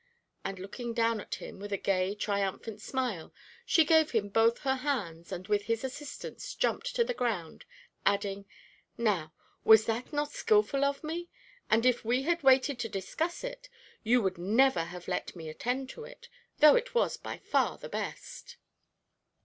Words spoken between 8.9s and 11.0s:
"Now, was that not skilful